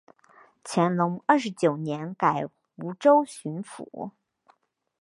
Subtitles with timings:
[0.63, 4.09] 乾隆二十九年改湖北巡抚。